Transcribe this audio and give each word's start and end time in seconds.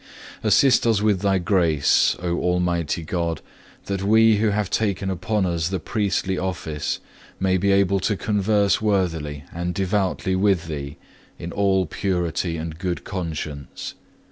Assist 0.41 0.87
us 0.87 0.99
with 0.99 1.21
Thy 1.21 1.37
grace, 1.37 2.15
O 2.23 2.39
Almighty 2.39 3.03
God, 3.03 3.39
that 3.85 4.01
we 4.01 4.37
who 4.37 4.49
have 4.49 4.71
taken 4.71 5.11
upon 5.11 5.45
us 5.45 5.67
the 5.69 5.79
priestly 5.79 6.39
office, 6.39 6.99
may 7.39 7.55
be 7.55 7.71
able 7.71 7.99
to 7.99 8.17
converse 8.17 8.81
worthily 8.81 9.43
and 9.53 9.75
devoutly 9.75 10.35
with 10.35 10.65
Thee 10.65 10.97
in 11.37 11.51
all 11.51 11.85
purity 11.85 12.57
and 12.57 12.79
good 12.79 13.03
conscience. 13.03 13.93